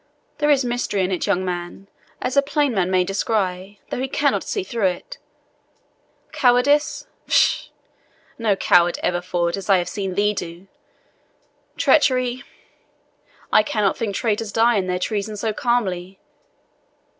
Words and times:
There 0.39 0.49
is 0.49 0.65
mystery 0.65 1.03
in 1.03 1.11
it, 1.11 1.27
young 1.27 1.45
man, 1.45 1.87
as 2.23 2.35
a 2.35 2.41
plain 2.41 2.73
man 2.73 2.89
may 2.89 3.03
descry, 3.03 3.79
though 3.91 3.99
he 3.99 4.07
cannot 4.07 4.41
see 4.43 4.63
through 4.63 4.87
it. 4.87 5.19
Cowardice? 6.31 7.05
Pshaw! 7.27 7.69
No 8.39 8.55
coward 8.55 8.97
ever 9.03 9.21
fought 9.21 9.57
as 9.57 9.69
I 9.69 9.77
have 9.77 9.87
seen 9.87 10.15
thee 10.15 10.33
do. 10.33 10.67
Treachery? 11.77 12.41
I 13.53 13.61
cannot 13.61 13.95
think 13.95 14.15
traitors 14.15 14.51
die 14.51 14.77
in 14.77 14.87
their 14.87 14.97
treason 14.97 15.37
so 15.37 15.53
calmly. 15.53 16.19